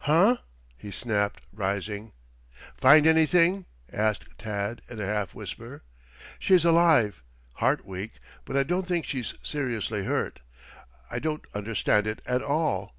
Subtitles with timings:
[0.00, 0.36] "Huh!"
[0.76, 2.12] he snapped, rising.
[2.76, 5.84] "Find anything!" asked Tad in a half whisper.
[6.38, 7.22] "She's alive.
[7.54, 10.40] Heart weak, but I don't think she's seriously hurt.
[11.10, 12.94] I don't understand it at all."